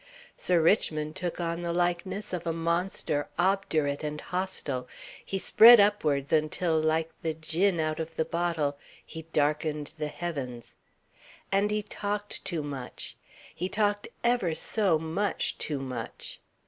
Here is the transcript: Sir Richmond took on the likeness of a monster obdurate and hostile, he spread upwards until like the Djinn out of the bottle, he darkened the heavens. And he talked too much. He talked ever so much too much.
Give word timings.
Sir 0.35 0.59
Richmond 0.59 1.15
took 1.15 1.39
on 1.39 1.61
the 1.61 1.71
likeness 1.71 2.33
of 2.33 2.47
a 2.47 2.53
monster 2.53 3.27
obdurate 3.37 4.03
and 4.03 4.19
hostile, 4.19 4.87
he 5.23 5.37
spread 5.37 5.79
upwards 5.79 6.33
until 6.33 6.79
like 6.79 7.09
the 7.21 7.35
Djinn 7.35 7.79
out 7.79 7.99
of 7.99 8.15
the 8.15 8.25
bottle, 8.25 8.79
he 9.05 9.27
darkened 9.31 9.93
the 9.99 10.07
heavens. 10.07 10.75
And 11.51 11.69
he 11.69 11.83
talked 11.83 12.43
too 12.43 12.63
much. 12.63 13.15
He 13.53 13.69
talked 13.69 14.07
ever 14.23 14.55
so 14.55 14.97
much 14.97 15.59
too 15.59 15.77
much. 15.77 16.39